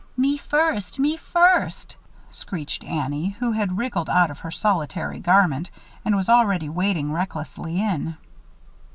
[0.17, 0.97] "Me first!
[0.97, 1.95] Me first!"
[2.31, 5.69] shrieked Annie, who had wriggled out of her solitary garment,
[6.03, 8.17] and was already wading recklessly in.